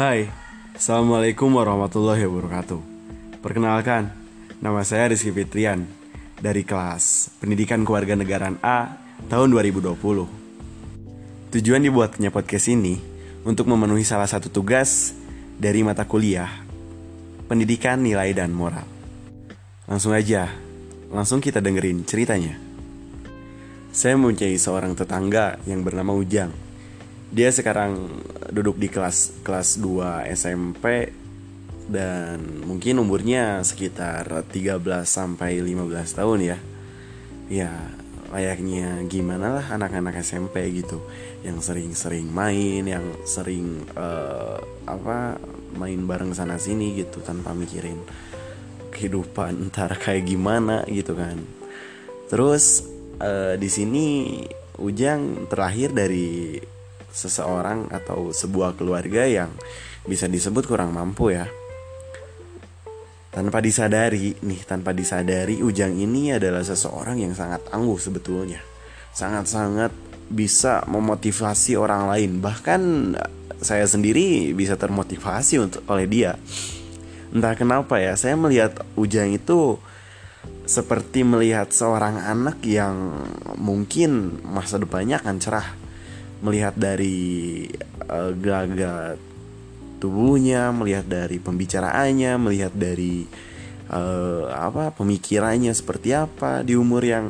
Hai, 0.00 0.32
Assalamualaikum 0.72 1.60
warahmatullahi 1.60 2.24
wabarakatuh. 2.24 2.80
Perkenalkan, 3.44 4.08
nama 4.56 4.80
saya 4.80 5.12
Rizky 5.12 5.28
Fitrian 5.28 5.84
Dari 6.40 6.64
kelas 6.64 7.28
Pendidikan 7.36 7.84
Kewarganegaraan 7.84 8.64
A 8.64 8.96
tahun 9.28 9.52
2020 9.52 10.00
Tujuan 11.52 11.84
dibuatnya 11.84 12.32
podcast 12.32 12.72
ini 12.72 12.96
Untuk 13.44 13.68
memenuhi 13.68 14.00
salah 14.00 14.24
satu 14.24 14.48
tugas 14.48 15.12
dari 15.60 15.84
mata 15.84 16.08
kuliah 16.08 16.48
Pendidikan 17.44 18.00
Nilai 18.00 18.32
dan 18.32 18.56
Moral. 18.56 18.88
Langsung 19.84 20.16
aja, 20.16 20.48
langsung 21.12 21.44
kita 21.44 21.60
dengerin 21.60 22.08
ceritanya. 22.08 22.56
Saya 23.92 24.16
mempunyai 24.16 24.56
seorang 24.56 24.96
tetangga 24.96 25.60
yang 25.68 25.84
bernama 25.84 26.16
Ujang 26.16 26.69
dia 27.30 27.50
sekarang 27.54 28.10
duduk 28.50 28.74
di 28.74 28.90
kelas 28.90 29.46
kelas 29.46 29.78
2 29.78 30.26
SMP 30.34 31.14
dan 31.86 32.42
mungkin 32.66 33.02
umurnya 33.02 33.62
sekitar 33.62 34.26
13 34.50 34.82
sampai 35.06 35.62
15 35.62 36.18
tahun 36.18 36.38
ya. 36.42 36.58
Ya, 37.50 37.70
layaknya 38.30 39.02
gimana 39.10 39.58
lah 39.58 39.66
anak-anak 39.74 40.22
SMP 40.22 40.70
gitu 40.70 41.02
yang 41.42 41.58
sering-sering 41.58 42.30
main, 42.30 42.86
yang 42.86 43.02
sering 43.26 43.86
uh, 43.98 44.58
apa 44.86 45.38
main 45.74 46.06
bareng 46.06 46.30
sana 46.34 46.58
sini 46.58 46.98
gitu 46.98 47.22
tanpa 47.22 47.54
mikirin 47.54 47.98
kehidupan 48.90 49.58
ntar 49.70 49.94
kayak 49.98 50.26
gimana 50.26 50.82
gitu 50.86 51.14
kan. 51.14 51.42
Terus 52.30 52.86
uh, 53.22 53.54
di 53.54 53.70
sini 53.70 54.06
Ujang 54.80 55.44
terlahir 55.52 55.92
dari 55.92 56.56
seseorang 57.10 57.90
atau 57.90 58.30
sebuah 58.30 58.78
keluarga 58.78 59.26
yang 59.26 59.50
bisa 60.06 60.30
disebut 60.30 60.64
kurang 60.66 60.94
mampu 60.94 61.34
ya. 61.34 61.46
Tanpa 63.30 63.62
disadari, 63.62 64.34
nih 64.42 64.66
tanpa 64.66 64.90
disadari 64.90 65.62
Ujang 65.62 65.94
ini 65.94 66.34
adalah 66.34 66.66
seseorang 66.66 67.22
yang 67.22 67.30
sangat 67.30 67.62
angguh 67.70 67.94
sebetulnya. 67.94 68.58
Sangat-sangat 69.14 69.94
bisa 70.26 70.82
memotivasi 70.90 71.78
orang 71.78 72.10
lain. 72.10 72.42
Bahkan 72.42 72.80
saya 73.62 73.86
sendiri 73.86 74.50
bisa 74.50 74.74
termotivasi 74.74 75.62
untuk 75.62 75.86
oleh 75.86 76.10
dia. 76.10 76.34
Entah 77.30 77.54
kenapa 77.54 78.02
ya, 78.02 78.18
saya 78.18 78.34
melihat 78.34 78.82
Ujang 78.98 79.30
itu 79.30 79.78
seperti 80.66 81.22
melihat 81.22 81.70
seorang 81.70 82.18
anak 82.18 82.62
yang 82.66 83.26
mungkin 83.58 84.42
masa 84.42 84.78
depannya 84.78 85.22
akan 85.22 85.36
cerah 85.38 85.79
melihat 86.40 86.74
dari 86.76 87.68
uh, 88.08 88.32
gelagat 88.36 89.20
tubuhnya, 90.00 90.72
melihat 90.72 91.04
dari 91.04 91.36
pembicaraannya, 91.36 92.40
melihat 92.40 92.72
dari 92.72 93.28
uh, 93.92 94.48
apa 94.48 94.96
pemikirannya 94.96 95.70
seperti 95.76 96.16
apa 96.16 96.64
di 96.64 96.74
umur 96.74 97.04
yang 97.04 97.28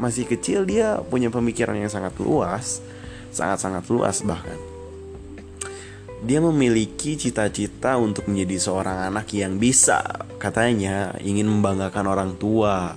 masih 0.00 0.24
kecil 0.24 0.64
dia 0.64 0.96
punya 1.02 1.28
pemikiran 1.28 1.76
yang 1.76 1.92
sangat 1.92 2.16
luas, 2.22 2.80
sangat-sangat 3.34 3.84
luas 3.92 4.22
bahkan. 4.24 4.56
Dia 6.20 6.40
memiliki 6.40 7.16
cita-cita 7.16 7.96
untuk 7.96 8.28
menjadi 8.28 8.60
seorang 8.60 9.08
anak 9.08 9.32
yang 9.32 9.56
bisa, 9.56 10.04
katanya 10.36 11.16
ingin 11.24 11.48
membanggakan 11.48 12.06
orang 12.12 12.36
tua, 12.36 12.96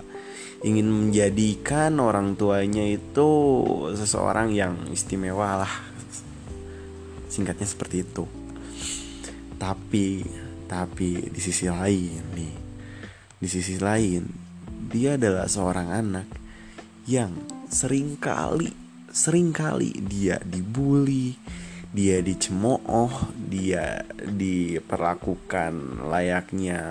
ingin 0.64 0.88
menjadikan 0.88 2.00
orang 2.00 2.40
tuanya 2.40 2.88
itu 2.88 3.30
seseorang 3.94 4.56
yang 4.56 4.80
istimewa 4.90 5.68
lah. 5.68 5.74
Singkatnya 7.28 7.68
seperti 7.68 8.08
itu. 8.08 8.24
Tapi 9.60 10.24
tapi 10.74 11.30
di 11.30 11.38
sisi 11.38 11.70
lain 11.70 12.34
nih 12.34 12.56
di 13.38 13.48
sisi 13.52 13.78
lain 13.78 14.26
dia 14.90 15.20
adalah 15.20 15.46
seorang 15.46 15.88
anak 15.94 16.28
yang 17.06 17.36
sering 17.70 18.18
kali 18.18 18.72
sering 19.14 19.54
kali 19.54 19.94
dia 20.02 20.42
dibully 20.42 21.38
dia 21.94 22.26
dicemooh 22.26 23.36
dia 23.38 24.02
diperlakukan 24.18 26.02
layaknya 26.10 26.82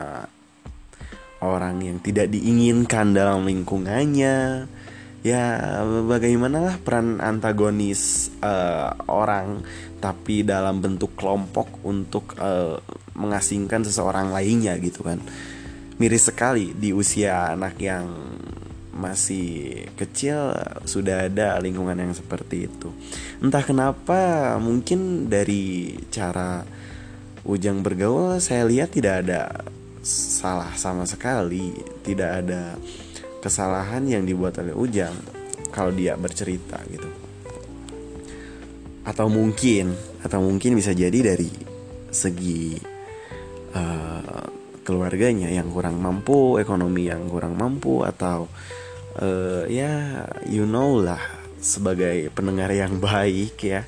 orang 1.42 1.82
yang 1.82 1.98
tidak 1.98 2.30
diinginkan 2.30 3.12
dalam 3.12 3.44
lingkungannya. 3.44 4.70
Ya 5.22 5.42
bagaimanalah 5.86 6.82
peran 6.82 7.22
antagonis 7.22 8.34
uh, 8.42 8.90
orang 9.06 9.62
tapi 10.02 10.42
dalam 10.42 10.82
bentuk 10.82 11.14
kelompok 11.14 11.78
untuk 11.86 12.34
uh, 12.42 12.82
mengasingkan 13.14 13.86
seseorang 13.86 14.34
lainnya 14.34 14.74
gitu 14.82 15.06
kan? 15.06 15.22
Miris 16.02 16.26
sekali 16.26 16.74
di 16.74 16.90
usia 16.90 17.54
anak 17.54 17.78
yang 17.78 18.10
masih 18.92 19.86
kecil 19.94 20.52
sudah 20.90 21.30
ada 21.30 21.54
lingkungan 21.62 21.94
yang 21.94 22.10
seperti 22.10 22.66
itu. 22.66 22.90
Entah 23.38 23.62
kenapa 23.62 24.54
mungkin 24.58 25.30
dari 25.30 25.94
cara 26.10 26.66
Ujang 27.42 27.82
bergaul 27.82 28.38
saya 28.38 28.62
lihat 28.62 28.94
tidak 28.94 29.26
ada 29.26 29.66
salah 30.02 30.74
sama 30.74 31.06
sekali. 31.06 31.72
Tidak 32.02 32.30
ada 32.44 32.76
kesalahan 33.38 34.02
yang 34.04 34.26
dibuat 34.26 34.58
oleh 34.58 34.74
Ujang 34.74 35.14
kalau 35.70 35.94
dia 35.94 36.18
bercerita 36.18 36.82
gitu. 36.90 37.08
Atau 39.02 39.26
mungkin 39.30 39.94
atau 40.22 40.38
mungkin 40.38 40.78
bisa 40.78 40.94
jadi 40.94 41.34
dari 41.34 41.50
segi 42.12 42.76
uh, 43.74 44.46
keluarganya 44.82 45.48
yang 45.48 45.70
kurang 45.70 45.98
mampu 45.98 46.58
ekonomi 46.58 47.08
yang 47.08 47.26
kurang 47.26 47.58
mampu 47.58 48.02
atau 48.02 48.46
uh, 49.18 49.64
ya 49.66 50.26
you 50.46 50.66
know 50.66 50.98
lah 50.98 51.22
sebagai 51.62 52.30
pendengar 52.34 52.70
yang 52.74 52.98
baik 52.98 53.54
ya 53.62 53.86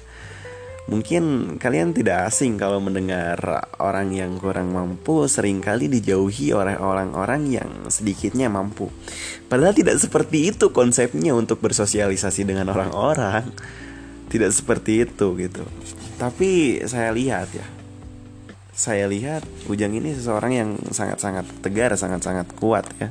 Mungkin 0.84 1.56
kalian 1.56 1.96
tidak 1.96 2.28
asing 2.28 2.60
kalau 2.60 2.76
mendengar 2.76 3.40
orang 3.80 4.12
yang 4.12 4.36
kurang 4.36 4.76
mampu 4.76 5.24
sering 5.32 5.64
kali 5.64 5.88
dijauhi 5.88 6.52
oleh 6.52 6.76
orang-orang 6.76 7.48
yang 7.48 7.70
sedikitnya 7.88 8.52
mampu. 8.52 8.92
Padahal 9.48 9.72
tidak 9.72 9.96
seperti 9.96 10.52
itu 10.52 10.76
konsepnya 10.76 11.32
untuk 11.32 11.64
bersosialisasi 11.64 12.44
dengan 12.44 12.68
orang-orang. 12.68 13.48
Tidak 14.28 14.50
seperti 14.52 15.08
itu 15.08 15.32
gitu. 15.40 15.64
Tapi 16.20 16.84
saya 16.84 17.16
lihat 17.16 17.48
ya. 17.56 17.64
Saya 18.74 19.06
lihat 19.06 19.46
Ujang 19.70 19.94
ini 19.94 20.12
seseorang 20.12 20.52
yang 20.52 20.70
sangat-sangat 20.92 21.46
tegar, 21.64 21.96
sangat-sangat 21.96 22.52
kuat 22.58 22.84
ya 23.00 23.08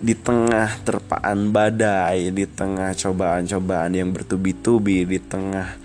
di 0.00 0.16
tengah 0.16 0.80
terpaan 0.80 1.52
badai, 1.52 2.32
di 2.32 2.48
tengah 2.48 2.96
cobaan-cobaan 2.96 3.92
yang 3.92 4.16
bertubi-tubi, 4.16 5.04
di 5.04 5.20
tengah 5.20 5.76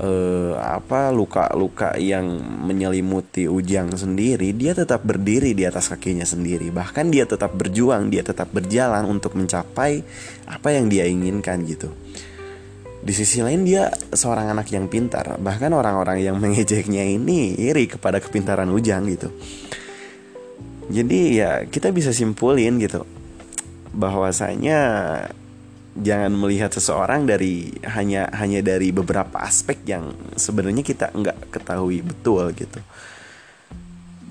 uh, 0.00 0.56
apa 0.56 1.12
luka-luka 1.12 1.98
yang 2.00 2.40
menyelimuti 2.40 3.44
Ujang 3.44 3.92
sendiri, 3.92 4.56
dia 4.56 4.72
tetap 4.72 5.04
berdiri 5.04 5.52
di 5.52 5.68
atas 5.68 5.92
kakinya 5.92 6.24
sendiri. 6.24 6.72
Bahkan 6.72 7.12
dia 7.12 7.28
tetap 7.28 7.52
berjuang, 7.52 8.08
dia 8.08 8.24
tetap 8.24 8.48
berjalan 8.54 9.04
untuk 9.04 9.36
mencapai 9.36 10.00
apa 10.48 10.68
yang 10.72 10.88
dia 10.88 11.04
inginkan 11.04 11.66
gitu. 11.68 11.92
Di 13.02 13.10
sisi 13.10 13.42
lain 13.42 13.66
dia 13.66 13.90
seorang 14.14 14.54
anak 14.54 14.70
yang 14.70 14.86
pintar, 14.86 15.34
bahkan 15.42 15.74
orang-orang 15.74 16.22
yang 16.22 16.38
mengejeknya 16.38 17.02
ini 17.02 17.58
iri 17.58 17.90
kepada 17.90 18.22
kepintaran 18.22 18.70
Ujang 18.70 19.10
gitu. 19.10 19.28
Jadi 20.92 21.40
ya 21.40 21.66
kita 21.66 21.90
bisa 21.90 22.14
simpulin 22.14 22.78
gitu 22.78 23.02
bahwasanya 23.92 24.80
jangan 25.92 26.32
melihat 26.32 26.72
seseorang 26.72 27.28
dari 27.28 27.68
hanya 27.84 28.32
hanya 28.32 28.64
dari 28.64 28.88
beberapa 28.94 29.44
aspek 29.44 29.84
yang 29.84 30.16
sebenarnya 30.40 30.80
kita 30.80 31.12
nggak 31.12 31.52
ketahui 31.52 32.00
betul 32.00 32.48
gitu. 32.56 32.80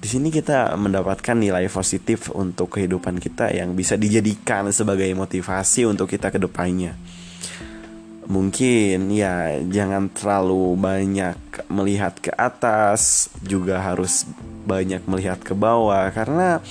Di 0.01 0.09
sini 0.09 0.33
kita 0.33 0.73
mendapatkan 0.81 1.37
nilai 1.37 1.69
positif 1.69 2.33
untuk 2.33 2.73
kehidupan 2.73 3.21
kita 3.21 3.53
yang 3.53 3.77
bisa 3.77 3.93
dijadikan 3.93 4.73
sebagai 4.73 5.05
motivasi 5.13 5.85
untuk 5.85 6.09
kita 6.09 6.33
ke 6.33 6.41
depannya. 6.41 6.97
Mungkin 8.25 9.13
ya 9.13 9.61
jangan 9.61 10.09
terlalu 10.09 10.73
banyak 10.73 11.37
melihat 11.69 12.17
ke 12.17 12.33
atas, 12.33 13.29
juga 13.45 13.77
harus 13.77 14.25
banyak 14.65 15.05
melihat 15.05 15.37
ke 15.37 15.53
bawah 15.53 16.09
karena 16.09 16.65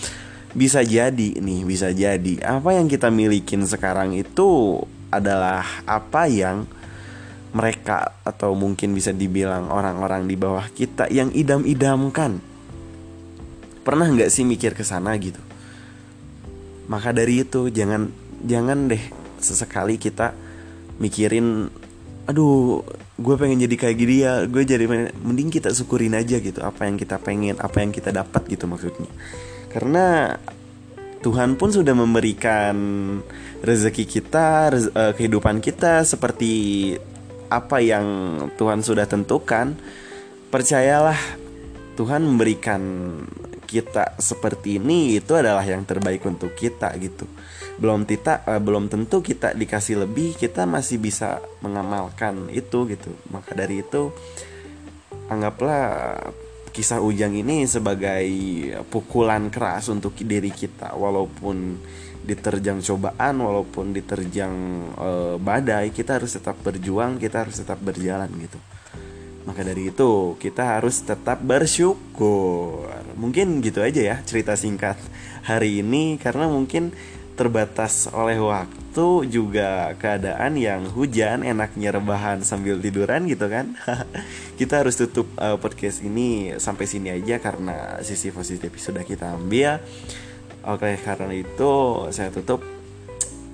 bisa 0.55 0.83
jadi 0.83 1.39
nih 1.39 1.63
bisa 1.63 1.95
jadi. 1.95 2.43
Apa 2.43 2.75
yang 2.75 2.91
kita 2.91 3.09
milikin 3.09 3.63
sekarang 3.67 4.15
itu 4.19 4.81
adalah 5.11 5.67
apa 5.87 6.27
yang 6.31 6.67
mereka 7.51 8.15
atau 8.23 8.55
mungkin 8.55 8.95
bisa 8.95 9.11
dibilang 9.11 9.71
orang-orang 9.75 10.31
di 10.31 10.39
bawah 10.39 10.67
kita 10.71 11.11
yang 11.11 11.35
idam-idamkan. 11.35 12.39
Pernah 13.83 14.07
nggak 14.07 14.31
sih 14.31 14.47
mikir 14.47 14.79
ke 14.79 14.87
sana 14.87 15.19
gitu? 15.19 15.43
Maka 16.87 17.11
dari 17.11 17.43
itu 17.43 17.71
jangan 17.71 18.11
jangan 18.47 18.87
deh 18.91 19.03
sesekali 19.43 19.99
kita 19.99 20.37
mikirin 21.01 21.73
aduh 22.29 22.85
gue 23.19 23.35
pengen 23.35 23.59
jadi 23.67 23.75
kayak 23.75 23.97
gini 23.99 24.17
ya 24.23 24.47
gue 24.47 24.63
jadi 24.63 24.87
mending 25.19 25.51
kita 25.51 25.75
syukurin 25.75 26.15
aja 26.15 26.39
gitu 26.39 26.61
apa 26.63 26.87
yang 26.87 26.95
kita 26.95 27.19
pengen 27.19 27.59
apa 27.59 27.83
yang 27.83 27.91
kita 27.91 28.15
dapat 28.15 28.47
gitu 28.47 28.71
maksudnya 28.71 29.11
karena 29.71 30.37
Tuhan 31.21 31.55
pun 31.61 31.71
sudah 31.71 31.93
memberikan 31.93 32.77
rezeki 33.61 34.05
kita 34.09 34.73
rez 34.73 34.89
uh, 34.91 35.13
kehidupan 35.13 35.61
kita 35.61 36.03
seperti 36.03 36.97
apa 37.53 37.83
yang 37.83 38.07
Tuhan 38.57 38.81
sudah 38.81 39.05
tentukan 39.05 39.77
percayalah 40.49 41.19
Tuhan 41.95 42.25
memberikan 42.25 42.83
kita 43.69 44.19
seperti 44.19 44.83
ini 44.83 45.21
itu 45.21 45.37
adalah 45.37 45.63
yang 45.63 45.87
terbaik 45.87 46.27
untuk 46.27 46.57
kita 46.59 46.91
gitu. 46.99 47.29
Belum 47.79 48.03
kita 48.03 48.43
uh, 48.49 48.59
belum 48.59 48.91
tentu 48.91 49.23
kita 49.23 49.55
dikasih 49.55 50.09
lebih 50.09 50.35
kita 50.35 50.67
masih 50.67 50.99
bisa 50.99 51.39
mengamalkan 51.61 52.49
itu 52.51 52.89
gitu. 52.89 53.13
Maka 53.29 53.55
dari 53.55 53.85
itu 53.85 54.11
anggaplah 55.31 56.19
kisah 56.71 57.03
Ujang 57.03 57.35
ini 57.35 57.67
sebagai 57.67 58.27
pukulan 58.89 59.51
keras 59.51 59.91
untuk 59.91 60.15
diri 60.19 60.51
kita. 60.55 60.95
Walaupun 60.95 61.79
diterjang 62.21 62.85
cobaan 62.85 63.41
walaupun 63.41 63.97
diterjang 63.97 64.55
uh, 65.01 65.35
badai 65.41 65.89
kita 65.89 66.21
harus 66.21 66.37
tetap 66.37 66.61
berjuang 66.61 67.17
kita 67.17 67.49
harus 67.49 67.59
tetap 67.65 67.81
berjalan 67.81 68.29
gitu. 68.39 68.61
Maka 69.49 69.65
dari 69.65 69.89
itu 69.89 70.37
kita 70.37 70.79
harus 70.79 71.01
tetap 71.01 71.41
bersyukur. 71.41 72.87
Mungkin 73.17 73.65
gitu 73.65 73.81
aja 73.81 74.01
ya 74.15 74.17
cerita 74.23 74.53
singkat 74.55 75.01
hari 75.43 75.81
ini. 75.81 76.21
Karena 76.21 76.47
mungkin 76.47 76.93
terbatas 77.41 78.05
oleh 78.13 78.37
waktu 78.37 79.33
juga 79.33 79.97
keadaan 79.97 80.61
yang 80.61 80.85
hujan 80.93 81.41
enaknya 81.41 81.97
rebahan 81.97 82.45
sambil 82.45 82.77
tiduran 82.77 83.25
gitu 83.25 83.49
kan. 83.49 83.73
Kita 84.61 84.85
harus 84.85 85.01
tutup 85.01 85.25
uh, 85.41 85.57
podcast 85.57 86.05
ini 86.05 86.53
sampai 86.61 86.85
sini 86.85 87.09
aja 87.09 87.41
karena 87.41 87.97
sisi 88.05 88.29
positif 88.29 88.77
sudah 88.77 89.01
kita 89.09 89.41
ambil. 89.41 89.81
Oke 90.69 91.01
karena 91.01 91.33
itu 91.33 91.73
saya 92.13 92.29
tutup 92.29 92.61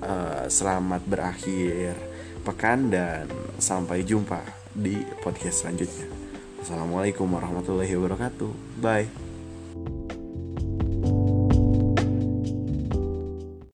uh, 0.03 0.51
selamat 0.51 1.07
berakhir 1.07 1.95
pekan 2.43 2.91
dan 2.91 3.31
sampai 3.55 4.03
jumpa 4.03 4.43
di 4.75 4.99
podcast 5.23 5.63
selanjutnya. 5.63 6.11
Assalamualaikum 6.59 7.31
warahmatullahi 7.31 7.95
wabarakatuh. 7.95 8.51
Bye 8.83 9.26